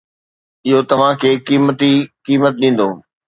[0.65, 1.91] اهو توهان کي قيمتي
[2.25, 2.89] قيمت ڏيندو